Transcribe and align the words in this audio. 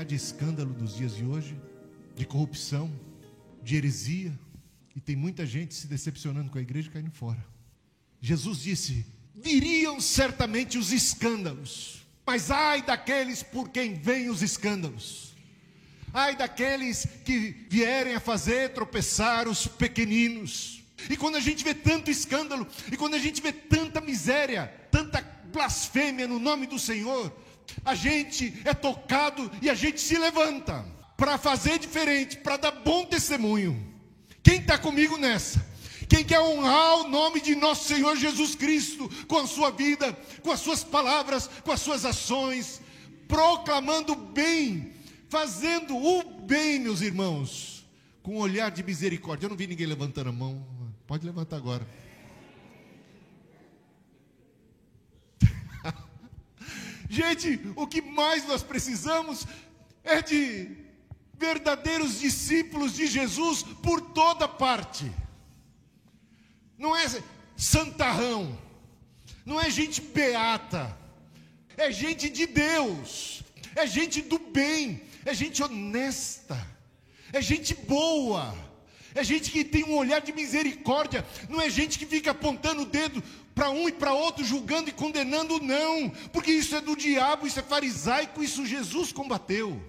há 0.00 0.04
de 0.04 0.14
escândalo 0.14 0.74
nos 0.78 0.96
dias 0.96 1.14
de 1.14 1.24
hoje, 1.24 1.54
de 2.16 2.24
corrupção, 2.24 2.90
de 3.62 3.76
heresia, 3.76 4.32
e 4.96 5.00
tem 5.00 5.14
muita 5.14 5.44
gente 5.44 5.74
se 5.74 5.86
decepcionando 5.86 6.50
com 6.50 6.56
a 6.56 6.62
igreja 6.62 6.88
e 6.88 6.90
caindo 6.90 7.10
fora. 7.10 7.44
Jesus 8.20 8.60
disse: 8.62 9.04
viriam 9.34 10.00
certamente 10.00 10.78
os 10.78 10.90
escândalos, 10.90 12.02
mas 12.26 12.50
ai 12.50 12.82
daqueles 12.82 13.42
por 13.42 13.68
quem 13.68 13.94
vêm 13.94 14.30
os 14.30 14.40
escândalos. 14.42 15.34
Ai 16.14 16.34
daqueles 16.34 17.06
que 17.24 17.66
vierem 17.68 18.14
a 18.14 18.20
fazer 18.20 18.72
tropeçar 18.72 19.46
os 19.46 19.66
pequeninos. 19.66 20.82
E 21.08 21.16
quando 21.16 21.36
a 21.36 21.40
gente 21.40 21.62
vê 21.62 21.74
tanto 21.74 22.10
escândalo, 22.10 22.66
e 22.90 22.96
quando 22.96 23.14
a 23.14 23.18
gente 23.18 23.40
vê 23.40 23.52
tanta 23.52 24.00
miséria, 24.00 24.66
tanta 24.90 25.20
blasfêmia 25.52 26.26
no 26.26 26.38
nome 26.38 26.66
do 26.66 26.78
Senhor, 26.78 27.32
a 27.84 27.94
gente 27.94 28.54
é 28.64 28.74
tocado 28.74 29.50
e 29.62 29.68
a 29.70 29.74
gente 29.74 30.00
se 30.00 30.16
levanta 30.16 30.84
para 31.16 31.36
fazer 31.36 31.78
diferente, 31.78 32.36
para 32.38 32.56
dar 32.56 32.70
bom 32.70 33.04
testemunho. 33.04 33.86
Quem 34.42 34.60
está 34.60 34.78
comigo 34.78 35.16
nessa? 35.16 35.68
Quem 36.08 36.24
quer 36.24 36.40
honrar 36.40 37.00
o 37.00 37.08
nome 37.08 37.40
de 37.40 37.54
nosso 37.54 37.86
Senhor 37.86 38.16
Jesus 38.16 38.54
Cristo 38.54 39.08
com 39.28 39.38
a 39.38 39.46
sua 39.46 39.70
vida, 39.70 40.12
com 40.42 40.50
as 40.50 40.60
suas 40.60 40.82
palavras, 40.82 41.48
com 41.62 41.70
as 41.70 41.80
suas 41.80 42.04
ações, 42.04 42.80
proclamando 43.28 44.16
bem, 44.16 44.92
fazendo 45.28 45.96
o 45.96 46.24
bem, 46.40 46.80
meus 46.80 47.00
irmãos, 47.00 47.86
com 48.22 48.36
um 48.36 48.38
olhar 48.38 48.70
de 48.70 48.82
misericórdia. 48.82 49.46
Eu 49.46 49.50
não 49.50 49.56
vi 49.56 49.68
ninguém 49.68 49.86
levantando 49.86 50.30
a 50.30 50.32
mão, 50.32 50.66
pode 51.06 51.24
levantar 51.24 51.56
agora. 51.56 51.86
Gente, 57.12 57.60
o 57.74 57.88
que 57.88 58.00
mais 58.00 58.46
nós 58.46 58.62
precisamos 58.62 59.44
é 60.04 60.22
de 60.22 60.70
verdadeiros 61.36 62.20
discípulos 62.20 62.94
de 62.94 63.08
Jesus 63.08 63.64
por 63.64 64.00
toda 64.00 64.46
parte. 64.46 65.10
Não 66.78 66.94
é 66.94 67.04
santarrão, 67.56 68.56
não 69.44 69.60
é 69.60 69.68
gente 69.68 70.00
beata, 70.00 70.96
é 71.76 71.90
gente 71.90 72.30
de 72.30 72.46
Deus, 72.46 73.42
é 73.74 73.88
gente 73.88 74.22
do 74.22 74.38
bem, 74.38 75.02
é 75.24 75.34
gente 75.34 75.64
honesta, 75.64 76.64
é 77.32 77.42
gente 77.42 77.74
boa, 77.74 78.56
é 79.14 79.24
gente 79.24 79.50
que 79.50 79.64
tem 79.64 79.84
um 79.84 79.96
olhar 79.96 80.20
de 80.20 80.32
misericórdia, 80.32 81.24
não 81.48 81.60
é 81.60 81.68
gente 81.68 81.98
que 81.98 82.06
fica 82.06 82.30
apontando 82.30 82.82
o 82.82 82.86
dedo 82.86 83.22
para 83.54 83.70
um 83.70 83.88
e 83.88 83.92
para 83.92 84.12
outro, 84.12 84.44
julgando 84.44 84.88
e 84.88 84.92
condenando, 84.92 85.60
não, 85.60 86.10
porque 86.32 86.50
isso 86.50 86.74
é 86.74 86.80
do 86.80 86.96
diabo, 86.96 87.46
isso 87.46 87.58
é 87.58 87.62
farisaico, 87.62 88.42
isso 88.42 88.66
Jesus 88.66 89.12
combateu. 89.12 89.80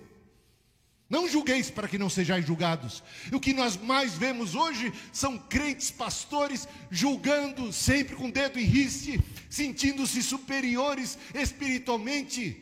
Não 1.12 1.28
julgueis 1.28 1.70
para 1.70 1.90
que 1.90 1.98
não 1.98 2.10
sejais 2.10 2.46
julgados. 2.46 3.04
E 3.30 3.36
o 3.36 3.40
que 3.40 3.54
nós 3.54 3.76
mais 3.76 4.14
vemos 4.14 4.56
hoje 4.56 4.94
são 5.12 5.38
crentes, 5.38 5.92
pastores, 5.92 6.66
julgando 6.90 7.74
sempre 7.74 8.16
com 8.16 8.30
dedo 8.30 8.58
em 8.58 8.64
riste, 8.64 9.20
sentindo-se 9.50 10.24
superiores 10.24 11.18
espiritualmente. 11.34 12.62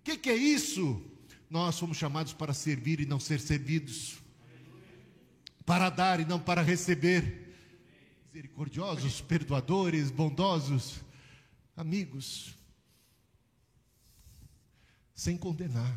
O 0.00 0.04
que, 0.04 0.16
que 0.16 0.30
é 0.30 0.34
isso? 0.34 0.98
Nós 1.50 1.74
somos 1.74 1.98
chamados 1.98 2.32
para 2.32 2.54
servir 2.54 3.00
e 3.00 3.06
não 3.06 3.20
ser 3.20 3.38
servidos, 3.38 4.19
para 5.70 5.88
dar 5.88 6.18
e 6.18 6.24
não 6.24 6.40
para 6.40 6.62
receber 6.62 7.54
misericordiosos, 8.26 9.20
perdoadores, 9.20 10.10
bondosos, 10.10 10.96
amigos, 11.76 12.56
sem 15.14 15.36
condenar. 15.36 15.96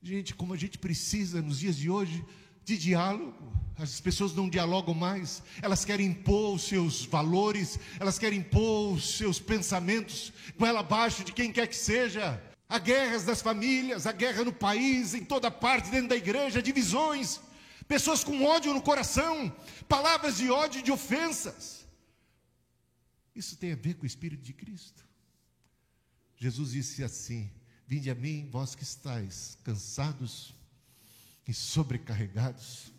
Gente, 0.00 0.32
como 0.32 0.54
a 0.54 0.56
gente 0.56 0.78
precisa 0.78 1.42
nos 1.42 1.58
dias 1.58 1.74
de 1.74 1.90
hoje 1.90 2.24
de 2.64 2.78
diálogo, 2.78 3.52
as 3.76 4.00
pessoas 4.00 4.32
não 4.32 4.48
dialogam 4.48 4.94
mais, 4.94 5.42
elas 5.60 5.84
querem 5.84 6.06
impor 6.06 6.54
os 6.54 6.68
seus 6.68 7.04
valores, 7.04 7.80
elas 7.98 8.16
querem 8.16 8.38
impor 8.38 8.92
os 8.92 9.16
seus 9.16 9.40
pensamentos 9.40 10.32
com 10.56 10.64
ela 10.64 10.80
abaixo 10.80 11.24
de 11.24 11.32
quem 11.32 11.50
quer 11.50 11.66
que 11.66 11.74
seja. 11.74 12.40
Há 12.68 12.78
guerras 12.78 13.24
das 13.24 13.42
famílias, 13.42 14.06
há 14.06 14.12
guerra 14.12 14.44
no 14.44 14.52
país, 14.52 15.14
em 15.14 15.24
toda 15.24 15.50
parte, 15.50 15.90
dentro 15.90 16.10
da 16.10 16.16
igreja, 16.16 16.62
divisões 16.62 17.40
pessoas 17.88 18.22
com 18.22 18.44
ódio 18.44 18.74
no 18.74 18.82
coração, 18.82 19.50
palavras 19.88 20.36
de 20.36 20.50
ódio 20.50 20.80
e 20.80 20.82
de 20.82 20.92
ofensas. 20.92 21.86
Isso 23.34 23.56
tem 23.56 23.72
a 23.72 23.76
ver 23.76 23.94
com 23.94 24.02
o 24.02 24.06
Espírito 24.06 24.42
de 24.42 24.52
Cristo. 24.52 25.04
Jesus 26.36 26.72
disse 26.72 27.02
assim: 27.02 27.50
Vinde 27.86 28.10
a 28.10 28.14
mim, 28.14 28.48
vós 28.50 28.74
que 28.74 28.82
estáis 28.82 29.56
cansados 29.64 30.54
e 31.46 31.54
sobrecarregados, 31.54 32.92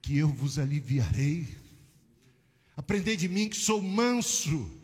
que 0.00 0.16
eu 0.16 0.28
vos 0.28 0.58
aliviarei. 0.58 1.58
Aprendei 2.76 3.16
de 3.16 3.28
mim 3.28 3.48
que 3.48 3.56
sou 3.56 3.82
manso 3.82 4.80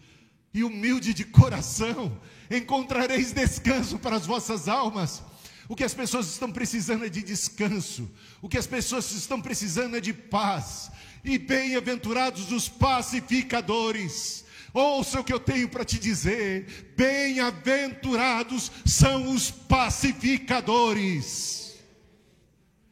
e 0.53 0.65
humilde 0.65 1.15
de 1.15 1.25
coração, 1.25 2.21
encontrareis 2.51 3.33
descanso 3.33 3.99
para 3.99 4.17
as 4.17 4.27
vossas 4.27 4.69
almas 4.69 5.23
o 5.69 5.77
que 5.77 5.85
as 5.85 5.93
pessoas 5.93 6.27
estão 6.27 6.51
precisando 6.51 7.05
é 7.05 7.11
de 7.11 7.23
descanso. 7.23 8.11
O 8.41 8.49
que 8.49 8.57
as 8.57 8.67
pessoas 8.67 9.13
estão 9.13 9.39
precisando 9.41 9.97
é 9.97 10.01
de 10.01 10.15
paz. 10.15 10.91
E 11.23 11.37
bem-aventurados 11.37 12.51
os 12.51 12.67
pacificadores. 12.69 14.47
Ouça 14.73 15.21
o 15.21 15.25
que 15.25 15.33
eu 15.33 15.39
tenho 15.39 15.69
para 15.69 15.85
te 15.85 15.99
dizer: 15.99 16.95
bem-aventurados 16.97 18.73
são 18.87 19.31
os 19.31 19.51
pacificadores. 19.51 21.77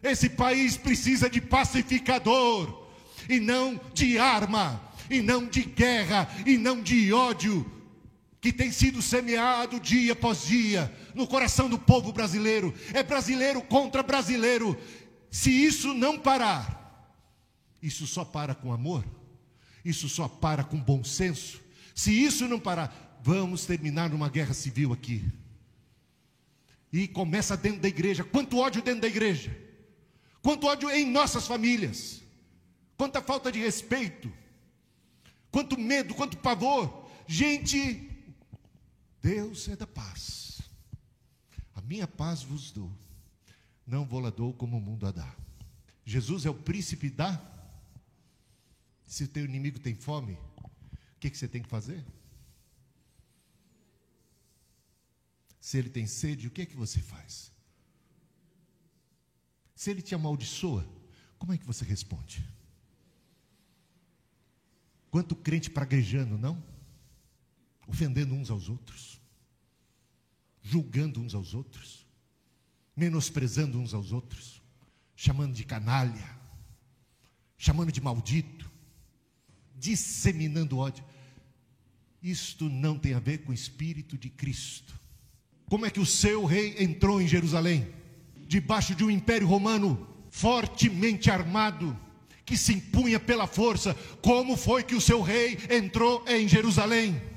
Esse 0.02 0.28
país 0.28 0.76
precisa 0.76 1.30
de 1.30 1.40
pacificador, 1.40 2.86
e 3.28 3.40
não 3.40 3.80
de 3.94 4.18
arma, 4.18 4.82
e 5.10 5.22
não 5.22 5.46
de 5.46 5.62
guerra, 5.62 6.28
e 6.44 6.58
não 6.58 6.82
de 6.82 7.12
ódio, 7.12 7.75
que 8.46 8.52
tem 8.52 8.70
sido 8.70 9.02
semeado 9.02 9.80
dia 9.80 10.12
após 10.12 10.46
dia 10.46 10.94
no 11.16 11.26
coração 11.26 11.68
do 11.68 11.76
povo 11.76 12.12
brasileiro. 12.12 12.72
É 12.94 13.02
brasileiro 13.02 13.60
contra 13.60 14.04
brasileiro. 14.04 14.78
Se 15.32 15.50
isso 15.50 15.92
não 15.92 16.16
parar, 16.16 17.12
isso 17.82 18.06
só 18.06 18.24
para 18.24 18.54
com 18.54 18.72
amor, 18.72 19.04
isso 19.84 20.08
só 20.08 20.28
para 20.28 20.62
com 20.62 20.78
bom 20.78 21.02
senso. 21.02 21.60
Se 21.92 22.12
isso 22.12 22.46
não 22.46 22.60
parar, 22.60 23.18
vamos 23.20 23.66
terminar 23.66 24.10
numa 24.10 24.28
guerra 24.28 24.54
civil 24.54 24.92
aqui. 24.92 25.24
E 26.92 27.08
começa 27.08 27.56
dentro 27.56 27.80
da 27.80 27.88
igreja. 27.88 28.22
Quanto 28.22 28.58
ódio 28.58 28.80
dentro 28.80 29.00
da 29.00 29.08
igreja? 29.08 29.58
Quanto 30.40 30.68
ódio 30.68 30.88
em 30.88 31.04
nossas 31.04 31.48
famílias? 31.48 32.22
Quanta 32.96 33.20
falta 33.20 33.50
de 33.50 33.58
respeito? 33.58 34.32
Quanto 35.50 35.76
medo, 35.76 36.14
quanto 36.14 36.36
pavor? 36.36 37.08
Gente, 37.26 38.15
Deus 39.26 39.66
é 39.66 39.74
da 39.74 39.88
paz. 39.88 40.62
A 41.74 41.80
minha 41.80 42.06
paz 42.06 42.44
vos 42.44 42.70
dou. 42.70 42.96
Não 43.84 44.06
vou 44.06 44.20
lá 44.20 44.30
dou 44.30 44.54
como 44.54 44.76
o 44.76 44.80
mundo 44.80 45.04
a 45.04 45.10
dá. 45.10 45.34
Jesus 46.04 46.46
é 46.46 46.50
o 46.50 46.54
príncipe 46.54 47.10
da. 47.10 47.32
Se 49.04 49.24
o 49.24 49.28
teu 49.28 49.44
inimigo 49.44 49.80
tem 49.80 49.96
fome, 49.96 50.34
o 50.34 51.18
que, 51.18 51.28
que 51.28 51.36
você 51.36 51.48
tem 51.48 51.60
que 51.60 51.68
fazer? 51.68 52.06
Se 55.58 55.76
ele 55.76 55.90
tem 55.90 56.06
sede, 56.06 56.46
o 56.46 56.50
que 56.52 56.62
é 56.62 56.66
que 56.66 56.76
você 56.76 57.00
faz? 57.00 57.50
Se 59.74 59.90
ele 59.90 60.02
te 60.02 60.14
amaldiçoa, 60.14 60.88
como 61.36 61.52
é 61.52 61.58
que 61.58 61.66
você 61.66 61.84
responde? 61.84 62.48
Quanto 65.10 65.34
crente 65.34 65.68
praguejando, 65.68 66.38
não? 66.38 66.75
Ofendendo 67.86 68.34
uns 68.34 68.50
aos 68.50 68.68
outros 68.68 69.16
julgando 70.66 71.20
uns 71.20 71.32
aos 71.32 71.54
outros, 71.54 72.04
menosprezando 72.96 73.78
uns 73.78 73.94
aos 73.94 74.10
outros, 74.10 74.60
chamando 75.14 75.54
de 75.54 75.62
canalha, 75.64 76.36
chamando 77.56 77.92
de 77.92 78.00
maldito, 78.00 78.68
disseminando 79.76 80.78
ódio. 80.78 81.04
Isto 82.20 82.68
não 82.68 82.98
tem 82.98 83.14
a 83.14 83.20
ver 83.20 83.38
com 83.38 83.52
o 83.52 83.54
espírito 83.54 84.18
de 84.18 84.28
Cristo. 84.28 84.98
Como 85.66 85.86
é 85.86 85.90
que 85.90 86.00
o 86.00 86.06
seu 86.06 86.44
rei 86.44 86.74
entrou 86.82 87.20
em 87.20 87.28
Jerusalém? 87.28 87.88
Debaixo 88.48 88.92
de 88.92 89.04
um 89.04 89.10
império 89.10 89.46
romano 89.46 90.08
fortemente 90.30 91.30
armado, 91.30 91.96
que 92.44 92.56
se 92.56 92.74
impunha 92.74 93.20
pela 93.20 93.46
força. 93.46 93.94
Como 94.20 94.56
foi 94.56 94.82
que 94.82 94.96
o 94.96 95.00
seu 95.00 95.22
rei 95.22 95.58
entrou 95.70 96.24
em 96.26 96.48
Jerusalém? 96.48 97.35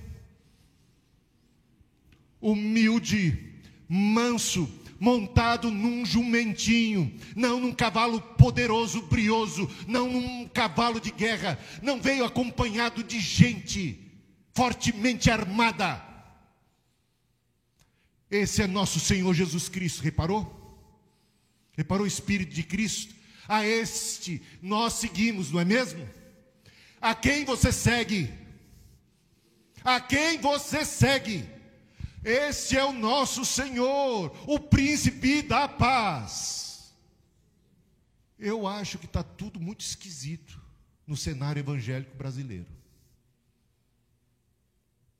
Humilde, 2.41 3.53
manso, 3.87 4.69
montado 4.99 5.71
num 5.71 6.05
jumentinho, 6.05 7.13
não 7.35 7.59
num 7.59 7.73
cavalo 7.73 8.21
poderoso, 8.21 9.01
brioso, 9.03 9.69
não 9.87 10.09
num 10.11 10.47
cavalo 10.47 10.99
de 10.99 11.11
guerra, 11.11 11.57
não 11.81 12.01
veio 12.01 12.25
acompanhado 12.25 13.03
de 13.03 13.19
gente 13.19 13.99
fortemente 14.53 15.31
armada. 15.31 16.05
Esse 18.29 18.61
é 18.61 18.67
nosso 18.67 18.99
Senhor 18.99 19.33
Jesus 19.33 19.69
Cristo, 19.69 20.03
reparou? 20.03 20.55
Reparou 21.75 22.03
o 22.03 22.07
Espírito 22.07 22.53
de 22.53 22.63
Cristo? 22.63 23.15
A 23.47 23.65
este 23.65 24.41
nós 24.61 24.93
seguimos, 24.93 25.49
não 25.49 25.59
é 25.59 25.65
mesmo? 25.65 26.07
A 27.01 27.15
quem 27.15 27.45
você 27.45 27.71
segue? 27.71 28.29
A 29.83 29.99
quem 30.01 30.37
você 30.39 30.83
segue? 30.83 31.45
Este 32.23 32.77
é 32.77 32.83
o 32.83 32.91
nosso 32.91 33.45
Senhor, 33.45 34.35
o 34.47 34.59
príncipe 34.59 35.41
da 35.41 35.67
paz. 35.67 36.93
Eu 38.37 38.67
acho 38.67 38.97
que 38.97 39.05
está 39.05 39.23
tudo 39.23 39.59
muito 39.59 39.81
esquisito 39.81 40.61
no 41.07 41.15
cenário 41.15 41.59
evangélico 41.59 42.15
brasileiro. 42.15 42.69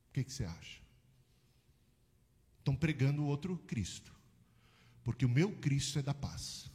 O 0.08 0.12
que, 0.12 0.24
que 0.24 0.32
você 0.32 0.44
acha? 0.44 0.80
Estão 2.58 2.76
pregando 2.76 3.24
outro 3.24 3.56
Cristo, 3.66 4.12
porque 5.02 5.24
o 5.24 5.28
meu 5.28 5.52
Cristo 5.56 5.98
é 5.98 6.02
da 6.02 6.12
paz, 6.12 6.70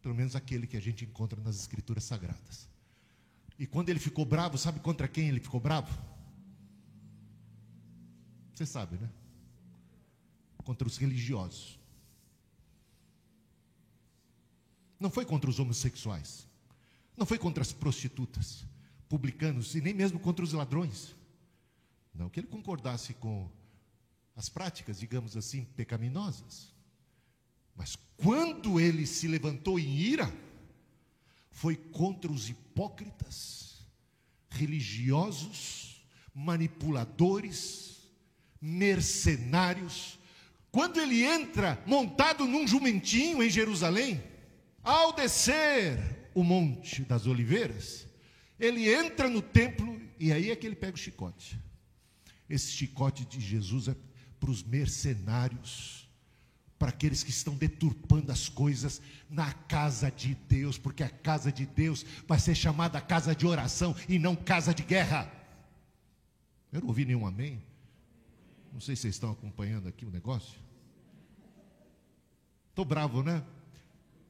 pelo 0.00 0.14
menos 0.14 0.34
aquele 0.34 0.66
que 0.66 0.76
a 0.76 0.80
gente 0.80 1.04
encontra 1.04 1.40
nas 1.40 1.56
Escrituras 1.56 2.04
Sagradas. 2.04 2.68
E 3.58 3.66
quando 3.66 3.90
ele 3.90 3.98
ficou 3.98 4.24
bravo, 4.24 4.56
sabe 4.56 4.80
contra 4.80 5.08
quem 5.08 5.28
ele 5.28 5.40
ficou 5.40 5.60
bravo? 5.60 5.92
Você 8.54 8.64
sabe, 8.64 8.96
né? 8.96 9.10
Contra 10.68 10.86
os 10.86 10.98
religiosos. 10.98 11.78
Não 15.00 15.08
foi 15.08 15.24
contra 15.24 15.48
os 15.48 15.58
homossexuais. 15.58 16.46
Não 17.16 17.24
foi 17.24 17.38
contra 17.38 17.62
as 17.62 17.72
prostitutas, 17.72 18.66
publicanos 19.08 19.74
e 19.74 19.80
nem 19.80 19.94
mesmo 19.94 20.20
contra 20.20 20.44
os 20.44 20.52
ladrões. 20.52 21.16
Não 22.12 22.28
que 22.28 22.38
ele 22.38 22.48
concordasse 22.48 23.14
com 23.14 23.50
as 24.36 24.50
práticas, 24.50 25.00
digamos 25.00 25.38
assim, 25.38 25.64
pecaminosas. 25.64 26.74
Mas 27.74 27.96
quando 28.18 28.78
ele 28.78 29.06
se 29.06 29.26
levantou 29.26 29.78
em 29.78 29.96
ira, 29.96 30.30
foi 31.50 31.76
contra 31.76 32.30
os 32.30 32.50
hipócritas, 32.50 33.86
religiosos, 34.50 36.04
manipuladores, 36.34 38.02
mercenários. 38.60 40.18
Quando 40.70 41.00
ele 41.00 41.22
entra 41.22 41.82
montado 41.86 42.46
num 42.46 42.66
jumentinho 42.66 43.42
em 43.42 43.50
Jerusalém, 43.50 44.22
ao 44.82 45.12
descer 45.12 46.30
o 46.34 46.42
Monte 46.42 47.02
das 47.02 47.26
Oliveiras, 47.26 48.06
ele 48.58 48.92
entra 48.92 49.28
no 49.28 49.40
templo 49.40 50.00
e 50.18 50.32
aí 50.32 50.50
é 50.50 50.56
que 50.56 50.66
ele 50.66 50.76
pega 50.76 50.94
o 50.94 50.98
chicote. 50.98 51.58
Esse 52.48 52.70
chicote 52.70 53.24
de 53.24 53.40
Jesus 53.40 53.88
é 53.88 53.96
para 54.38 54.50
os 54.50 54.62
mercenários, 54.62 56.08
para 56.78 56.90
aqueles 56.90 57.22
que 57.22 57.30
estão 57.30 57.54
deturpando 57.54 58.30
as 58.30 58.48
coisas 58.48 59.02
na 59.28 59.52
casa 59.52 60.10
de 60.10 60.34
Deus, 60.48 60.78
porque 60.78 61.02
a 61.02 61.10
casa 61.10 61.50
de 61.50 61.66
Deus 61.66 62.04
vai 62.26 62.38
ser 62.38 62.54
chamada 62.54 63.00
casa 63.00 63.34
de 63.34 63.46
oração 63.46 63.96
e 64.08 64.18
não 64.18 64.36
casa 64.36 64.72
de 64.72 64.82
guerra. 64.82 65.32
Eu 66.72 66.80
não 66.80 66.88
ouvi 66.88 67.04
nenhum 67.04 67.26
amém. 67.26 67.62
Não 68.72 68.80
sei 68.80 68.94
se 68.94 69.02
vocês 69.02 69.14
estão 69.14 69.30
acompanhando 69.30 69.88
aqui 69.88 70.04
o 70.04 70.10
negócio. 70.10 70.58
Estou 72.70 72.84
bravo, 72.84 73.22
né? 73.22 73.42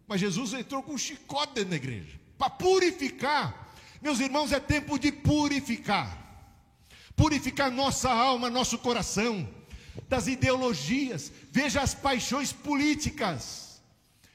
Mas 0.06 0.20
Jesus 0.20 0.54
entrou 0.54 0.82
com 0.82 0.94
um 0.94 0.98
chicote 0.98 1.64
da 1.64 1.76
igreja 1.76 2.18
para 2.38 2.48
purificar. 2.48 3.74
Meus 4.00 4.20
irmãos, 4.20 4.52
é 4.52 4.60
tempo 4.60 4.98
de 4.98 5.12
purificar. 5.12 6.26
Purificar 7.14 7.70
nossa 7.70 8.10
alma, 8.10 8.48
nosso 8.48 8.78
coração 8.78 9.46
das 10.08 10.26
ideologias. 10.26 11.32
Veja 11.50 11.82
as 11.82 11.94
paixões 11.94 12.52
políticas. 12.52 13.82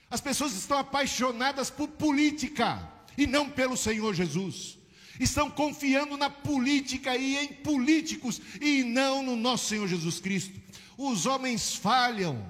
As 0.09 0.21
pessoas 0.21 0.53
estão 0.53 0.77
apaixonadas 0.77 1.71
por 1.71 1.87
política 1.87 2.87
e 3.17 3.25
não 3.25 3.49
pelo 3.49 3.75
Senhor 3.75 4.13
Jesus. 4.13 4.77
Estão 5.19 5.49
confiando 5.49 6.17
na 6.17 6.29
política 6.29 7.15
e 7.15 7.37
em 7.37 7.47
políticos 7.47 8.41
e 8.59 8.83
não 8.83 9.21
no 9.21 9.35
nosso 9.35 9.67
Senhor 9.67 9.87
Jesus 9.87 10.19
Cristo. 10.19 10.59
Os 10.97 11.25
homens 11.25 11.75
falham. 11.75 12.43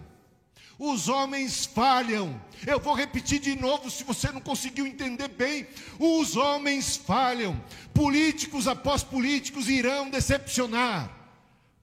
Os 0.80 1.08
homens 1.08 1.66
falham. 1.66 2.42
Eu 2.66 2.80
vou 2.80 2.94
repetir 2.94 3.40
de 3.40 3.56
novo 3.56 3.90
se 3.90 4.04
você 4.04 4.32
não 4.32 4.42
conseguiu 4.42 4.88
entender 4.88 5.28
bem. 5.28 5.68
Os 6.00 6.36
homens 6.36 6.98
falham. 6.98 7.62
Políticos 7.94 8.68
após 8.68 9.04
políticos 9.04 9.70
irão 9.70 10.10
decepcionar. 10.10 11.12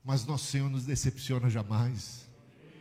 Mas 0.05 0.25
nosso 0.25 0.47
Senhor 0.47 0.69
nos 0.71 0.85
decepciona 0.85 1.49
jamais. 1.49 2.29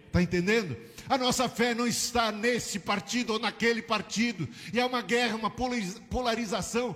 Está 0.07 0.21
entendendo? 0.23 0.75
A 1.07 1.17
nossa 1.17 1.47
fé 1.47 1.75
não 1.75 1.85
está 1.85 2.31
nesse 2.31 2.79
partido 2.79 3.33
ou 3.33 3.39
naquele 3.39 3.81
partido. 3.81 4.49
E 4.73 4.79
é 4.79 4.85
uma 4.85 5.01
guerra, 5.03 5.35
uma 5.35 5.51
polarização 5.51 6.95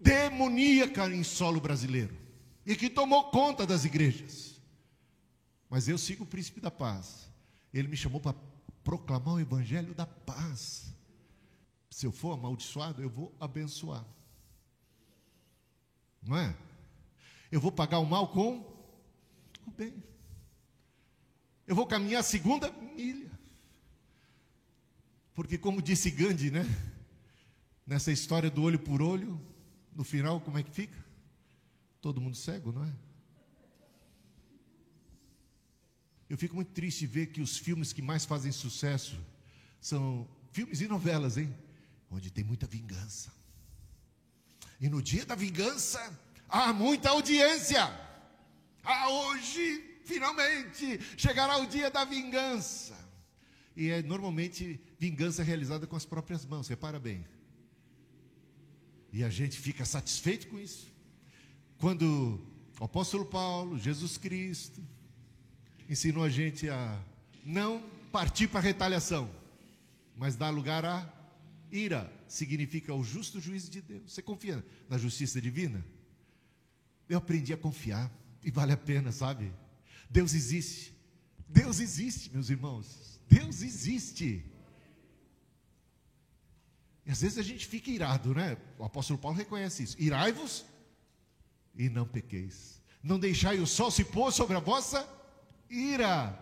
demoníaca 0.00 1.08
em 1.08 1.22
solo 1.22 1.60
brasileiro. 1.60 2.16
E 2.64 2.76
que 2.76 2.90
tomou 2.90 3.30
conta 3.30 3.66
das 3.66 3.84
igrejas. 3.84 4.60
Mas 5.70 5.88
eu 5.88 5.98
sigo 5.98 6.24
o 6.24 6.26
príncipe 6.26 6.60
da 6.60 6.70
paz. 6.70 7.28
Ele 7.72 7.88
me 7.88 7.96
chamou 7.96 8.20
para 8.20 8.34
proclamar 8.82 9.34
o 9.34 9.40
evangelho 9.40 9.94
da 9.94 10.06
paz. 10.06 10.94
Se 11.90 12.06
eu 12.06 12.12
for 12.12 12.32
amaldiçoado, 12.32 13.02
eu 13.02 13.10
vou 13.10 13.34
abençoar. 13.40 14.04
Não 16.22 16.36
é? 16.36 16.56
Eu 17.50 17.60
vou 17.60 17.72
pagar 17.72 17.98
o 17.98 18.06
mal 18.06 18.28
com 18.28 18.58
o 19.66 19.70
bem. 19.70 20.02
Eu 21.66 21.74
vou 21.74 21.86
caminhar 21.86 22.20
a 22.20 22.24
segunda 22.24 22.70
milha. 22.70 23.30
Porque, 25.34 25.56
como 25.56 25.82
disse 25.82 26.10
Gandhi, 26.10 26.50
né? 26.50 26.64
Nessa 27.86 28.10
história 28.10 28.50
do 28.50 28.62
olho 28.62 28.78
por 28.78 29.00
olho, 29.00 29.40
no 29.94 30.04
final, 30.04 30.40
como 30.40 30.58
é 30.58 30.62
que 30.62 30.70
fica? 30.70 30.96
Todo 32.00 32.20
mundo 32.20 32.36
cego, 32.36 32.72
não 32.72 32.84
é? 32.84 32.92
Eu 36.28 36.36
fico 36.36 36.54
muito 36.54 36.72
triste 36.72 37.06
ver 37.06 37.26
que 37.26 37.40
os 37.40 37.56
filmes 37.56 37.92
que 37.92 38.02
mais 38.02 38.24
fazem 38.24 38.52
sucesso 38.52 39.18
são 39.80 40.28
filmes 40.52 40.80
e 40.80 40.86
novelas, 40.86 41.36
hein? 41.38 41.54
Onde 42.10 42.30
tem 42.30 42.44
muita 42.44 42.66
vingança. 42.66 43.32
E 44.80 44.88
no 44.88 45.02
dia 45.02 45.24
da 45.24 45.34
vingança, 45.34 46.00
há 46.48 46.72
muita 46.72 47.10
audiência. 47.10 47.82
Ah, 48.84 49.08
hoje, 49.08 50.00
finalmente, 50.04 51.00
chegará 51.16 51.56
o 51.58 51.66
dia 51.66 51.90
da 51.90 52.04
vingança. 52.04 52.96
E 53.74 53.90
é 53.90 54.02
normalmente 54.02 54.80
vingança 54.98 55.42
realizada 55.42 55.86
com 55.86 55.96
as 55.96 56.04
próprias 56.04 56.44
mãos, 56.44 56.68
repara 56.68 56.98
bem. 56.98 57.24
E 59.12 59.24
a 59.24 59.30
gente 59.30 59.58
fica 59.58 59.84
satisfeito 59.84 60.48
com 60.48 60.58
isso. 60.58 60.92
Quando 61.78 62.40
o 62.78 62.84
apóstolo 62.84 63.24
Paulo, 63.24 63.78
Jesus 63.78 64.18
Cristo, 64.18 64.82
ensinou 65.88 66.24
a 66.24 66.28
gente 66.28 66.68
a 66.68 67.02
não 67.44 67.82
partir 68.12 68.48
para 68.48 68.60
a 68.60 68.62
retaliação, 68.62 69.30
mas 70.16 70.36
dar 70.36 70.50
lugar 70.50 70.84
à 70.84 71.10
ira. 71.72 72.12
Significa 72.26 72.92
o 72.94 73.02
justo 73.02 73.40
juízo 73.40 73.70
de 73.70 73.80
Deus. 73.80 74.12
Você 74.12 74.20
confia 74.20 74.64
na 74.88 74.98
justiça 74.98 75.40
divina? 75.40 75.84
Eu 77.08 77.18
aprendi 77.18 77.52
a 77.54 77.56
confiar 77.56 78.12
e 78.44 78.50
vale 78.50 78.72
a 78.72 78.76
pena, 78.76 79.12
sabe? 79.12 79.50
Deus 80.10 80.34
existe. 80.34 80.94
Deus 81.48 81.80
existe, 81.80 82.30
meus 82.30 82.50
irmãos. 82.50 83.18
Deus 83.28 83.62
existe. 83.62 84.44
E 87.08 87.10
às 87.10 87.22
vezes 87.22 87.38
a 87.38 87.42
gente 87.42 87.66
fica 87.66 87.90
irado, 87.90 88.34
né? 88.34 88.58
O 88.78 88.84
apóstolo 88.84 89.18
Paulo 89.18 89.38
reconhece 89.38 89.82
isso. 89.82 89.96
Irai-vos 89.98 90.66
e 91.74 91.88
não 91.88 92.06
pequeis. 92.06 92.82
Não 93.02 93.18
deixai 93.18 93.58
o 93.60 93.66
sol 93.66 93.90
se 93.90 94.04
pôr 94.04 94.30
sobre 94.30 94.54
a 94.58 94.60
vossa 94.60 95.08
ira. 95.70 96.38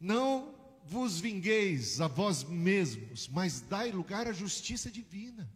Não 0.00 0.52
vos 0.84 1.20
vingueis 1.20 2.00
a 2.00 2.08
vós 2.08 2.42
mesmos, 2.42 3.28
mas 3.28 3.60
dai 3.60 3.92
lugar 3.92 4.26
à 4.26 4.32
justiça 4.32 4.90
divina. 4.90 5.48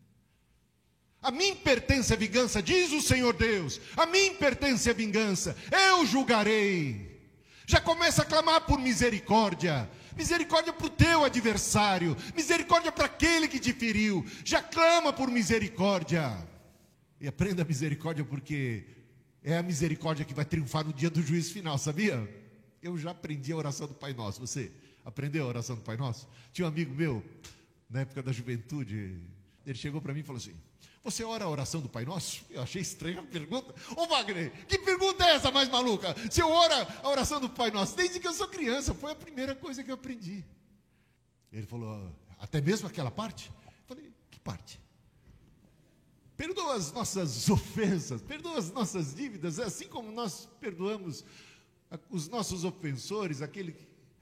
A 1.20 1.32
mim 1.32 1.56
pertence 1.56 2.12
a 2.12 2.16
vingança, 2.16 2.62
diz 2.62 2.92
o 2.92 3.02
Senhor 3.02 3.34
Deus. 3.34 3.80
A 3.96 4.06
mim 4.06 4.36
pertence 4.36 4.88
a 4.88 4.92
vingança, 4.92 5.56
eu 5.72 6.06
julgarei. 6.06 7.10
Já 7.66 7.80
começa 7.80 8.22
a 8.22 8.24
clamar 8.24 8.66
por 8.66 8.78
misericórdia. 8.78 9.90
Misericórdia 10.16 10.72
para 10.72 10.86
o 10.86 10.90
teu 10.90 11.24
adversário, 11.24 12.16
misericórdia 12.34 12.92
para 12.92 13.06
aquele 13.06 13.48
que 13.48 13.58
te 13.58 13.72
feriu. 13.72 14.24
Já 14.44 14.62
clama 14.62 15.12
por 15.12 15.30
misericórdia. 15.30 16.36
E 17.20 17.28
aprenda 17.28 17.62
a 17.62 17.64
misericórdia 17.64 18.24
porque 18.24 18.86
é 19.42 19.56
a 19.56 19.62
misericórdia 19.62 20.24
que 20.24 20.34
vai 20.34 20.44
triunfar 20.44 20.84
no 20.84 20.92
dia 20.92 21.10
do 21.10 21.22
juízo 21.22 21.52
final, 21.52 21.76
sabia? 21.78 22.28
Eu 22.82 22.96
já 22.96 23.10
aprendi 23.10 23.52
a 23.52 23.56
oração 23.56 23.86
do 23.86 23.94
Pai 23.94 24.12
Nosso. 24.12 24.40
Você 24.40 24.72
aprendeu 25.04 25.44
a 25.44 25.48
oração 25.48 25.76
do 25.76 25.82
Pai 25.82 25.96
Nosso? 25.96 26.28
Tinha 26.52 26.66
um 26.66 26.68
amigo 26.68 26.94
meu, 26.94 27.24
na 27.88 28.00
época 28.00 28.22
da 28.22 28.32
juventude, 28.32 29.18
Ele 29.66 29.78
chegou 29.78 30.00
para 30.00 30.14
mim 30.14 30.20
e 30.20 30.22
falou 30.22 30.38
assim: 30.38 30.54
Você 31.02 31.24
ora 31.24 31.44
a 31.44 31.48
oração 31.48 31.80
do 31.80 31.88
Pai 31.88 32.04
Nosso? 32.04 32.44
Eu 32.50 32.62
achei 32.62 32.82
estranha 32.82 33.20
a 33.20 33.22
pergunta. 33.22 33.74
Ô 33.96 34.06
Wagner, 34.06 34.52
que 34.66 34.78
pergunta 34.78 35.24
é 35.24 35.36
essa 35.36 35.50
mais 35.50 35.68
maluca? 35.68 36.14
Se 36.30 36.40
eu 36.42 36.48
ora 36.50 36.86
a 37.02 37.08
oração 37.08 37.40
do 37.40 37.48
Pai 37.48 37.70
Nosso? 37.70 37.96
Desde 37.96 38.20
que 38.20 38.28
eu 38.28 38.34
sou 38.34 38.48
criança, 38.48 38.92
foi 38.92 39.12
a 39.12 39.16
primeira 39.16 39.54
coisa 39.54 39.82
que 39.82 39.90
eu 39.90 39.94
aprendi. 39.94 40.44
Ele 41.50 41.66
falou: 41.66 42.14
Até 42.38 42.60
mesmo 42.60 42.86
aquela 42.86 43.10
parte? 43.10 43.50
Eu 43.66 43.72
falei: 43.86 44.12
Que 44.30 44.38
parte? 44.40 44.78
Perdoa 46.36 46.74
as 46.74 46.92
nossas 46.92 47.48
ofensas, 47.50 48.20
perdoa 48.22 48.58
as 48.58 48.70
nossas 48.70 49.14
dívidas, 49.14 49.58
assim 49.58 49.88
como 49.88 50.12
nós 50.12 50.48
perdoamos 50.60 51.24
os 52.08 52.28
nossos 52.28 52.64
ofensores, 52.64 53.42
aquele, 53.42 53.74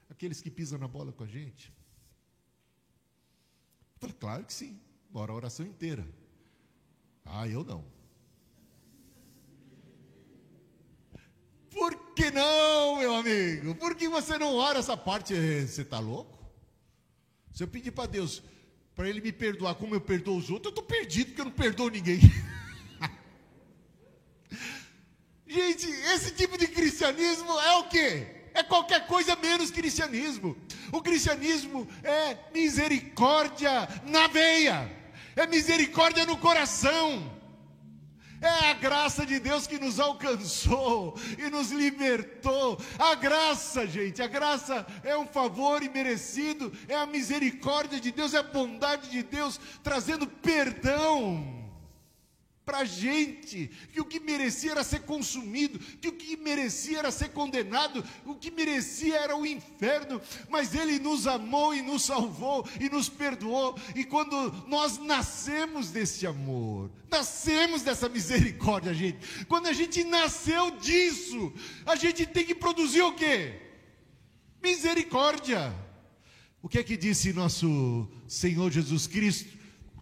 aqueles 0.09 0.41
que 0.41 0.49
pisam 0.49 0.79
na 0.79 0.87
bola 0.87 1.11
com 1.11 1.23
a 1.23 1.27
gente. 1.27 1.73
Eu 3.95 3.99
falei, 3.99 4.15
claro 4.19 4.45
que 4.45 4.53
sim, 4.53 4.79
bora 5.09 5.31
a 5.31 5.35
oração 5.35 5.65
inteira. 5.65 6.05
Ah, 7.31 7.47
eu 7.47 7.63
não. 7.63 7.85
Por 11.69 11.95
que 12.15 12.31
não, 12.31 12.97
meu 12.97 13.15
amigo? 13.15 13.75
Por 13.75 13.95
que 13.95 14.09
você 14.09 14.37
não 14.37 14.55
ora 14.55 14.79
essa 14.79 14.97
parte? 14.97 15.33
Você 15.33 15.83
está 15.83 15.99
louco? 15.99 16.37
Se 17.53 17.63
eu 17.63 17.67
pedir 17.67 17.91
para 17.91 18.07
Deus, 18.07 18.41
para 18.95 19.07
Ele 19.07 19.21
me 19.21 19.31
perdoar 19.31 19.75
como 19.75 19.95
eu 19.95 20.01
perdoo 20.01 20.37
os 20.37 20.49
outros, 20.49 20.73
eu 20.73 20.81
estou 20.81 20.83
perdido, 20.83 21.27
porque 21.27 21.41
eu 21.41 21.45
não 21.45 21.51
perdoo 21.51 21.89
ninguém. 21.89 22.19
Gente, 25.47 25.87
esse 25.87 26.31
tipo 26.31 26.57
de 26.57 26.67
cristianismo 26.67 27.51
é 27.59 27.77
o 27.77 27.87
quê? 27.87 28.27
É 28.53 28.63
qualquer 28.63 29.05
coisa 29.07 29.35
menos 29.35 29.71
cristianismo. 29.71 30.57
O 30.91 31.01
cristianismo 31.01 31.87
é 32.03 32.37
misericórdia 32.53 33.87
na 34.05 34.27
veia, 34.27 34.98
é 35.39 35.47
misericórdia 35.47 36.25
no 36.25 36.37
coração. 36.37 37.39
É 38.41 38.69
a 38.69 38.73
graça 38.73 39.25
de 39.25 39.37
Deus 39.39 39.67
que 39.67 39.77
nos 39.77 39.99
alcançou 39.99 41.17
e 41.37 41.49
nos 41.49 41.71
libertou. 41.71 42.79
A 42.97 43.15
graça, 43.15 43.85
gente, 43.85 44.21
a 44.21 44.27
graça 44.27 44.85
é 45.03 45.17
um 45.17 45.27
favor 45.27 45.83
imerecido, 45.83 46.71
é 46.87 46.95
a 46.95 47.05
misericórdia 47.05 47.99
de 47.99 48.11
Deus, 48.11 48.33
é 48.33 48.37
a 48.37 48.43
bondade 48.43 49.09
de 49.09 49.23
Deus 49.23 49.59
trazendo 49.83 50.25
perdão 50.25 51.58
para 52.69 52.79
a 52.79 52.85
gente, 52.85 53.67
que 53.91 53.99
o 53.99 54.05
que 54.05 54.19
merecia 54.19 54.69
era 54.69 54.83
ser 54.83 54.99
consumido, 54.99 55.79
que 55.79 56.07
o 56.07 56.11
que 56.11 56.37
merecia 56.37 56.99
era 56.99 57.09
ser 57.09 57.29
condenado, 57.29 58.05
o 58.23 58.35
que 58.35 58.51
merecia 58.51 59.17
era 59.17 59.35
o 59.35 59.43
inferno, 59.43 60.21
mas 60.47 60.75
Ele 60.75 60.99
nos 60.99 61.25
amou 61.25 61.73
e 61.73 61.81
nos 61.81 62.03
salvou 62.03 62.63
e 62.79 62.87
nos 62.87 63.09
perdoou, 63.09 63.75
e 63.95 64.03
quando 64.03 64.51
nós 64.67 64.99
nascemos 64.99 65.89
desse 65.89 66.27
amor, 66.27 66.91
nascemos 67.09 67.81
dessa 67.81 68.07
misericórdia, 68.07 68.93
gente, 68.93 69.17
quando 69.47 69.65
a 69.65 69.73
gente 69.73 70.03
nasceu 70.03 70.69
disso, 70.77 71.51
a 71.87 71.95
gente 71.95 72.23
tem 72.27 72.45
que 72.45 72.53
produzir 72.53 73.01
o 73.01 73.13
quê? 73.13 73.59
Misericórdia. 74.61 75.73
O 76.61 76.69
que 76.69 76.77
é 76.77 76.83
que 76.83 76.95
disse 76.95 77.33
nosso 77.33 78.07
Senhor 78.27 78.69
Jesus 78.69 79.07
Cristo? 79.07 79.57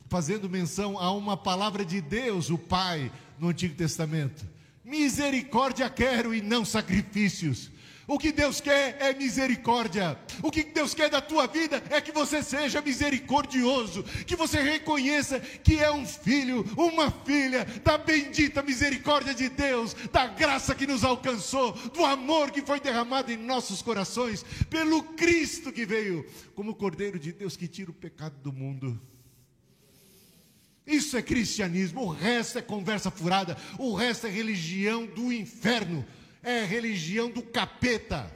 Fazendo 0.09 0.49
menção 0.49 0.97
a 0.97 1.11
uma 1.11 1.35
palavra 1.35 1.85
de 1.85 2.01
Deus, 2.01 2.49
o 2.49 2.57
Pai, 2.57 3.11
no 3.39 3.49
Antigo 3.49 3.75
Testamento. 3.75 4.45
Misericórdia 4.83 5.89
quero 5.89 6.33
e 6.33 6.41
não 6.41 6.63
sacrifícios. 6.63 7.69
O 8.07 8.17
que 8.17 8.31
Deus 8.31 8.61
quer 8.61 8.95
é 9.01 9.13
misericórdia. 9.13 10.17
O 10.41 10.49
que 10.49 10.63
Deus 10.63 10.93
quer 10.93 11.09
da 11.09 11.19
tua 11.19 11.45
vida 11.45 11.83
é 11.89 11.99
que 11.99 12.13
você 12.13 12.41
seja 12.41 12.81
misericordioso, 12.81 14.01
que 14.25 14.33
você 14.33 14.61
reconheça 14.61 15.41
que 15.41 15.77
é 15.77 15.91
um 15.91 16.05
filho, 16.05 16.65
uma 16.77 17.11
filha 17.11 17.65
da 17.83 17.97
bendita 17.97 18.63
misericórdia 18.63 19.33
de 19.33 19.49
Deus, 19.49 19.93
da 20.09 20.25
graça 20.25 20.73
que 20.73 20.87
nos 20.87 21.03
alcançou, 21.03 21.73
do 21.73 22.05
amor 22.05 22.49
que 22.49 22.61
foi 22.61 22.79
derramado 22.79 23.29
em 23.29 23.35
nossos 23.35 23.81
corações 23.81 24.45
pelo 24.69 25.03
Cristo 25.03 25.73
que 25.73 25.85
veio 25.85 26.25
como 26.55 26.75
Cordeiro 26.75 27.19
de 27.19 27.33
Deus 27.33 27.57
que 27.57 27.67
tira 27.67 27.91
o 27.91 27.93
pecado 27.93 28.37
do 28.41 28.53
mundo. 28.53 28.97
Isso 30.87 31.17
é 31.17 31.21
cristianismo, 31.21 32.01
o 32.03 32.09
resto 32.09 32.59
é 32.59 32.61
conversa 32.61 33.11
furada, 33.11 33.57
o 33.77 33.93
resto 33.93 34.25
é 34.25 34.29
religião 34.29 35.05
do 35.05 35.33
inferno, 35.33 36.05
é 36.41 36.63
religião 36.63 37.29
do 37.29 37.43
capeta. 37.43 38.33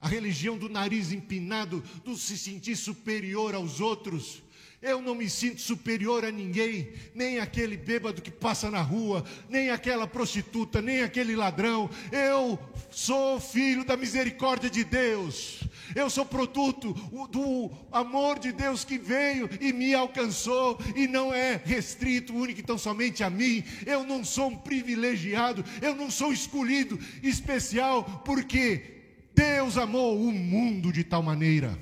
A 0.00 0.06
religião 0.06 0.56
do 0.56 0.68
nariz 0.68 1.10
empinado, 1.10 1.82
do 2.04 2.16
se 2.16 2.38
sentir 2.38 2.76
superior 2.76 3.56
aos 3.56 3.80
outros. 3.80 4.40
Eu 4.80 5.00
não 5.00 5.14
me 5.14 5.30
sinto 5.30 5.60
superior 5.60 6.24
a 6.24 6.30
ninguém, 6.30 6.92
nem 7.14 7.38
aquele 7.38 7.76
bêbado 7.76 8.20
que 8.20 8.32
passa 8.32 8.68
na 8.70 8.82
rua, 8.82 9.24
nem 9.48 9.70
aquela 9.70 10.08
prostituta, 10.08 10.82
nem 10.82 11.02
aquele 11.02 11.36
ladrão. 11.36 11.88
Eu 12.10 12.58
sou 12.90 13.40
filho 13.40 13.84
da 13.84 13.96
misericórdia 13.96 14.68
de 14.70 14.82
Deus. 14.82 15.60
Eu 15.94 16.08
sou 16.10 16.24
produto 16.24 16.92
do 17.30 17.70
amor 17.90 18.38
de 18.38 18.52
Deus 18.52 18.84
que 18.84 18.98
veio 18.98 19.48
e 19.60 19.72
me 19.72 19.94
alcançou 19.94 20.78
e 20.94 21.06
não 21.06 21.32
é 21.32 21.60
restrito 21.64 22.34
único 22.34 22.60
e 22.60 22.64
tão 22.64 22.78
somente 22.78 23.22
a 23.22 23.30
mim. 23.30 23.62
Eu 23.86 24.04
não 24.04 24.24
sou 24.24 24.48
um 24.48 24.56
privilegiado, 24.56 25.64
eu 25.80 25.94
não 25.94 26.10
sou 26.10 26.32
escolhido 26.32 26.98
especial 27.22 28.22
porque 28.24 29.02
Deus 29.34 29.76
amou 29.76 30.20
o 30.20 30.32
mundo 30.32 30.92
de 30.92 31.04
tal 31.04 31.22
maneira 31.22 31.78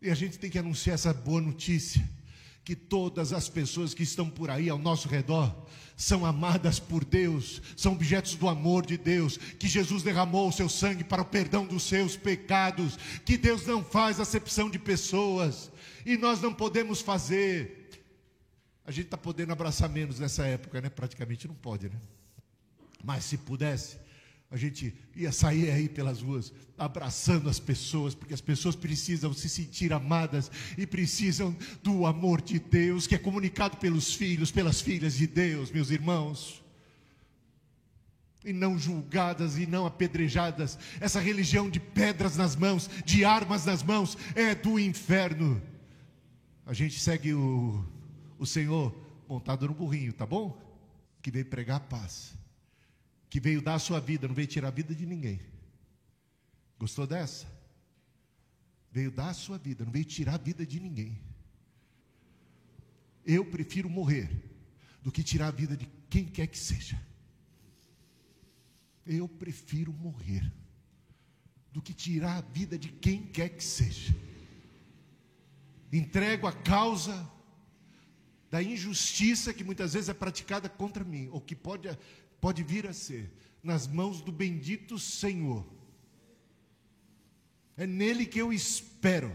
e 0.00 0.10
a 0.10 0.14
gente 0.14 0.38
tem 0.38 0.48
que 0.48 0.58
anunciar 0.58 0.94
essa 0.94 1.12
boa 1.12 1.40
notícia: 1.40 2.08
que 2.64 2.76
todas 2.76 3.32
as 3.32 3.48
pessoas 3.48 3.94
que 3.94 4.02
estão 4.02 4.30
por 4.30 4.50
aí 4.50 4.68
ao 4.68 4.78
nosso 4.78 5.08
redor 5.08 5.66
são 5.98 6.24
amadas 6.24 6.78
por 6.78 7.04
Deus, 7.04 7.60
são 7.76 7.92
objetos 7.92 8.36
do 8.36 8.48
amor 8.48 8.86
de 8.86 8.96
Deus, 8.96 9.36
que 9.36 9.66
Jesus 9.66 10.04
derramou 10.04 10.48
o 10.48 10.52
seu 10.52 10.68
sangue 10.68 11.02
para 11.02 11.22
o 11.22 11.24
perdão 11.24 11.66
dos 11.66 11.82
seus 11.82 12.16
pecados, 12.16 12.96
que 13.24 13.36
Deus 13.36 13.66
não 13.66 13.84
faz 13.84 14.20
acepção 14.20 14.70
de 14.70 14.78
pessoas, 14.78 15.72
e 16.06 16.16
nós 16.16 16.40
não 16.40 16.54
podemos 16.54 17.00
fazer. 17.00 17.90
A 18.86 18.92
gente 18.92 19.06
está 19.06 19.18
podendo 19.18 19.52
abraçar 19.52 19.88
menos 19.88 20.20
nessa 20.20 20.46
época, 20.46 20.80
né? 20.80 20.88
Praticamente 20.88 21.48
não 21.48 21.54
pode, 21.56 21.88
né? 21.88 22.00
Mas 23.02 23.24
se 23.24 23.36
pudesse, 23.36 23.98
a 24.50 24.56
gente 24.56 24.94
ia 25.14 25.30
sair 25.30 25.70
aí 25.70 25.88
pelas 25.88 26.22
ruas 26.22 26.52
abraçando 26.78 27.50
as 27.50 27.60
pessoas, 27.60 28.14
porque 28.14 28.32
as 28.32 28.40
pessoas 28.40 28.74
precisam 28.74 29.32
se 29.34 29.48
sentir 29.48 29.92
amadas 29.92 30.50
e 30.76 30.86
precisam 30.86 31.54
do 31.82 32.06
amor 32.06 32.40
de 32.40 32.58
Deus, 32.58 33.06
que 33.06 33.14
é 33.14 33.18
comunicado 33.18 33.76
pelos 33.76 34.14
filhos, 34.14 34.50
pelas 34.50 34.80
filhas 34.80 35.14
de 35.14 35.26
Deus, 35.26 35.70
meus 35.70 35.90
irmãos. 35.90 36.64
E 38.42 38.52
não 38.52 38.78
julgadas 38.78 39.58
e 39.58 39.66
não 39.66 39.84
apedrejadas. 39.84 40.78
Essa 40.98 41.20
religião 41.20 41.68
de 41.68 41.78
pedras 41.78 42.36
nas 42.36 42.56
mãos, 42.56 42.88
de 43.04 43.24
armas 43.26 43.66
nas 43.66 43.82
mãos, 43.82 44.16
é 44.34 44.54
do 44.54 44.78
inferno. 44.78 45.60
A 46.64 46.72
gente 46.72 46.98
segue 46.98 47.34
o, 47.34 47.84
o 48.38 48.46
Senhor 48.46 48.96
montado 49.28 49.66
no 49.66 49.74
burrinho, 49.74 50.12
tá 50.12 50.24
bom? 50.24 50.58
Que 51.20 51.30
veio 51.30 51.44
pregar 51.44 51.76
a 51.76 51.80
paz 51.80 52.38
que 53.28 53.40
veio 53.40 53.60
dar 53.60 53.74
a 53.74 53.78
sua 53.78 54.00
vida, 54.00 54.26
não 54.26 54.34
veio 54.34 54.48
tirar 54.48 54.68
a 54.68 54.72
vida 54.72 54.94
de 54.94 55.04
ninguém. 55.04 55.40
Gostou 56.78 57.06
dessa? 57.06 57.46
Veio 58.90 59.10
dar 59.10 59.30
a 59.30 59.34
sua 59.34 59.58
vida, 59.58 59.84
não 59.84 59.92
veio 59.92 60.04
tirar 60.04 60.34
a 60.34 60.38
vida 60.38 60.64
de 60.64 60.80
ninguém. 60.80 61.20
Eu 63.24 63.44
prefiro 63.44 63.90
morrer 63.90 64.30
do 65.02 65.12
que 65.12 65.22
tirar 65.22 65.48
a 65.48 65.50
vida 65.50 65.76
de 65.76 65.86
quem 66.08 66.24
quer 66.24 66.46
que 66.46 66.58
seja. 66.58 67.00
Eu 69.04 69.28
prefiro 69.28 69.92
morrer 69.92 70.50
do 71.72 71.82
que 71.82 71.92
tirar 71.92 72.38
a 72.38 72.40
vida 72.40 72.78
de 72.78 72.88
quem 72.88 73.26
quer 73.26 73.50
que 73.50 73.64
seja. 73.64 74.14
Entrego 75.92 76.46
a 76.46 76.52
causa 76.52 77.30
da 78.50 78.62
injustiça 78.62 79.52
que 79.52 79.64
muitas 79.64 79.92
vezes 79.92 80.08
é 80.08 80.14
praticada 80.14 80.68
contra 80.68 81.04
mim, 81.04 81.28
ou 81.30 81.40
que 81.40 81.54
pode 81.54 81.88
pode 82.40 82.62
vir 82.62 82.86
a 82.86 82.92
ser 82.92 83.30
nas 83.62 83.86
mãos 83.86 84.20
do 84.20 84.32
bendito 84.32 84.98
Senhor. 84.98 85.66
É 87.76 87.86
nele 87.86 88.26
que 88.26 88.40
eu 88.40 88.52
espero. 88.52 89.34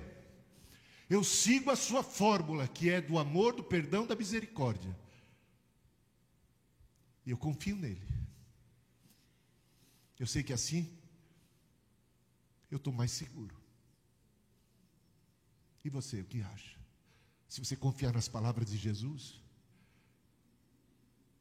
Eu 1.10 1.24
sigo 1.24 1.70
a 1.70 1.76
sua 1.76 2.04
fórmula, 2.04 2.68
que 2.68 2.90
é 2.90 3.00
do 3.00 3.18
amor, 3.18 3.54
do 3.54 3.64
perdão, 3.64 4.06
da 4.06 4.16
misericórdia. 4.16 4.98
E 7.26 7.32
eu 7.32 7.38
confio 7.38 7.76
nele. 7.76 8.02
Eu 10.20 10.28
sei 10.28 10.44
que 10.44 10.54
assim 10.54 10.92
eu 12.70 12.78
estou 12.78 12.92
mais 12.92 13.12
seguro. 13.12 13.56
E 15.84 15.90
você, 15.90 16.22
o 16.22 16.26
que 16.26 16.42
acha? 16.42 16.80
Se 17.48 17.60
você 17.60 17.76
confiar 17.76 18.14
nas 18.14 18.28
palavras 18.28 18.70
de 18.70 18.78
Jesus, 18.78 19.42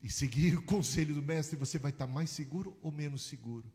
e 0.03 0.11
seguir 0.11 0.57
o 0.59 0.63
conselho 0.63 1.15
do 1.15 1.23
mestre, 1.23 1.57
você 1.57 1.79
vai 1.79 1.93
estar 1.93 2.07
mais 2.07 2.29
seguro 2.31 2.77
ou 2.83 2.91
menos 2.91 3.23
seguro? 3.23 3.71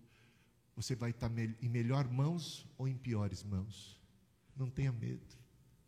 Você 0.75 0.95
vai 0.95 1.11
estar 1.11 1.31
em 1.61 1.69
melhor 1.69 2.07
mãos 2.07 2.67
ou 2.77 2.87
em 2.87 2.97
piores 2.97 3.43
mãos? 3.43 3.99
Não 4.55 4.69
tenha 4.69 4.91
medo. 4.91 5.25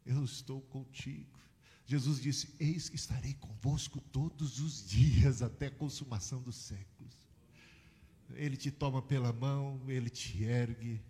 eu 0.06 0.24
estou 0.24 0.62
contigo. 0.62 1.38
Jesus 1.86 2.22
disse: 2.22 2.56
Eis 2.60 2.88
que 2.88 2.96
estarei 2.96 3.34
convosco 3.34 4.00
todos 4.00 4.60
os 4.60 4.88
dias 4.88 5.42
até 5.42 5.68
a 5.68 5.72
consumação 5.72 6.42
dos 6.42 6.56
séculos. 6.56 7.14
Ele 8.36 8.56
te 8.56 8.72
toma 8.72 9.02
pela 9.02 9.34
mão, 9.34 9.82
ele 9.88 10.10
te 10.10 10.44
ergue, 10.44 11.02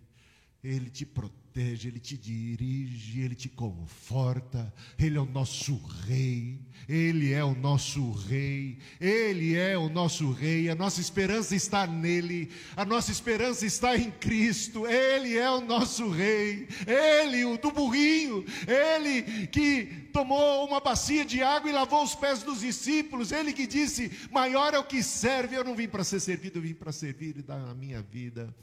ele 0.62 0.90
te 0.90 1.06
protege, 1.06 1.88
Ele 1.88 1.98
te 1.98 2.16
dirige, 2.16 3.20
Ele 3.20 3.34
te 3.34 3.48
conforta, 3.48 4.72
Ele 4.98 5.16
é 5.16 5.20
o 5.20 5.24
nosso 5.24 5.76
Rei, 5.76 6.60
Ele 6.88 7.32
é 7.32 7.44
o 7.44 7.54
nosso 7.54 8.10
Rei, 8.12 8.78
Ele 9.00 9.56
é 9.56 9.78
o 9.78 9.88
nosso 9.88 10.30
Rei, 10.32 10.68
a 10.68 10.74
nossa 10.74 11.00
esperança 11.00 11.54
está 11.54 11.86
nele, 11.86 12.50
a 12.76 12.84
nossa 12.84 13.12
esperança 13.12 13.64
está 13.64 13.96
em 13.96 14.10
Cristo, 14.10 14.86
Ele 14.86 15.36
é 15.36 15.50
o 15.50 15.60
nosso 15.60 16.08
Rei, 16.10 16.68
Ele, 16.86 17.44
o 17.44 17.56
do 17.56 17.70
burrinho, 17.70 18.44
Ele 18.66 19.46
que 19.48 20.08
tomou 20.12 20.66
uma 20.66 20.80
bacia 20.80 21.24
de 21.24 21.42
água 21.42 21.70
e 21.70 21.72
lavou 21.72 22.02
os 22.02 22.14
pés 22.14 22.42
dos 22.42 22.60
discípulos, 22.60 23.32
Ele 23.32 23.52
que 23.52 23.66
disse: 23.66 24.10
Maior 24.30 24.74
é 24.74 24.78
o 24.78 24.84
que 24.84 25.02
serve, 25.02 25.56
eu 25.56 25.64
não 25.64 25.74
vim 25.74 25.88
para 25.88 26.04
ser 26.04 26.20
servido, 26.20 26.58
eu 26.58 26.62
vim 26.62 26.74
para 26.74 26.92
servir 26.92 27.36
e 27.38 27.42
dar 27.42 27.70
a 27.70 27.74
minha 27.74 28.02
vida. 28.02 28.54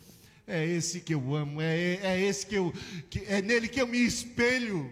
É 0.46 0.66
esse 0.66 1.02
que 1.02 1.14
eu 1.14 1.36
amo, 1.36 1.62
é, 1.62 2.00
é 2.02 2.22
esse 2.22 2.46
que 2.46 2.56
eu, 2.56 2.74
que, 3.10 3.20
é 3.28 3.42
nele 3.42 3.68
que 3.68 3.82
eu 3.82 3.88
me 3.88 3.98
espelho. 3.98 4.90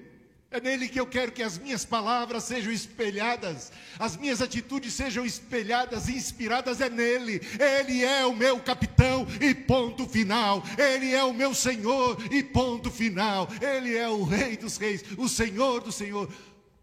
É 0.51 0.61
nele 0.61 0.87
que 0.87 0.99
eu 0.99 1.07
quero 1.07 1.31
que 1.31 1.43
as 1.43 1.57
minhas 1.57 1.83
palavras 1.83 2.43
sejam 2.43 2.71
espelhadas, 2.71 3.71
as 3.99 4.15
minhas 4.15 4.41
atitudes 4.41 4.93
sejam 4.93 5.25
espelhadas, 5.25 6.07
inspiradas 6.07 6.79
é 6.79 6.89
nele. 6.89 7.41
Ele 7.59 8.03
é 8.03 8.25
o 8.25 8.35
meu 8.35 8.59
capitão 8.59 9.27
e 9.41 9.53
ponto 9.53 10.07
final. 10.07 10.63
Ele 10.77 11.13
é 11.13 11.23
o 11.23 11.33
meu 11.33 11.53
Senhor 11.53 12.17
e 12.31 12.41
ponto 12.43 12.89
final. 12.89 13.49
Ele 13.59 13.95
é 13.95 14.07
o 14.07 14.23
Rei 14.23 14.55
dos 14.55 14.77
Reis, 14.77 15.03
o 15.17 15.27
Senhor 15.27 15.81
do 15.81 15.91
Senhor, 15.91 16.31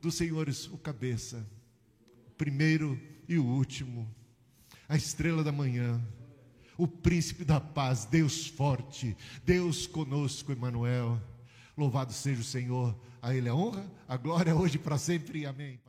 dos 0.00 0.16
senhores, 0.16 0.66
o 0.66 0.76
cabeça, 0.76 1.46
o 2.26 2.30
primeiro 2.32 3.00
e 3.28 3.38
o 3.38 3.44
último, 3.44 4.12
a 4.88 4.96
estrela 4.96 5.44
da 5.44 5.52
manhã 5.52 6.02
o 6.76 6.88
príncipe 6.88 7.44
da 7.44 7.60
paz, 7.60 8.04
Deus 8.04 8.48
forte, 8.48 9.16
Deus 9.44 9.86
conosco, 9.86 10.50
Emmanuel. 10.50 11.20
Louvado 11.76 12.12
seja 12.12 12.40
o 12.40 12.44
Senhor, 12.44 12.94
a 13.20 13.34
Ele 13.34 13.48
a 13.48 13.54
honra, 13.54 13.84
a 14.06 14.16
glória 14.16 14.54
hoje 14.54 14.78
para 14.78 14.98
sempre. 14.98 15.46
Amém. 15.46 15.81